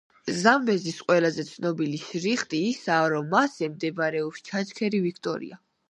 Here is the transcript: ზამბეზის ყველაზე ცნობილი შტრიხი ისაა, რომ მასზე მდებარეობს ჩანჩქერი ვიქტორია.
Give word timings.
ზამბეზის 0.35 0.95
ყველაზე 1.09 1.45
ცნობილი 1.51 2.01
შტრიხი 2.05 2.63
ისაა, 2.71 3.07
რომ 3.17 3.31
მასზე 3.37 3.73
მდებარეობს 3.77 4.45
ჩანჩქერი 4.51 5.05
ვიქტორია. 5.09 5.67